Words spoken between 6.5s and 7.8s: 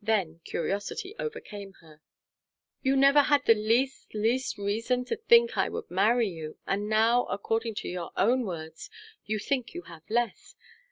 and now, according